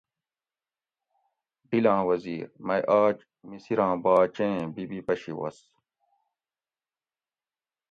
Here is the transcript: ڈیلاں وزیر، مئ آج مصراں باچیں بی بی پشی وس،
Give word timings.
ڈیلاں 1.69 2.01
وزیر، 2.09 2.45
مئ 2.65 2.81
آج 3.01 3.17
مصراں 3.49 3.95
باچیں 4.03 4.57
بی 4.73 4.83
بی 4.89 4.99
پشی 5.07 5.33
وس، 5.39 5.57